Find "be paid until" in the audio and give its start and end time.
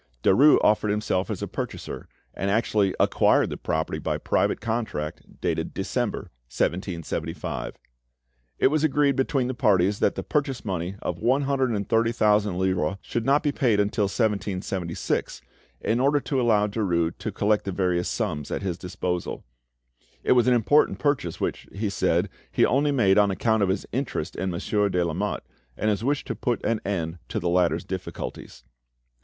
13.43-14.05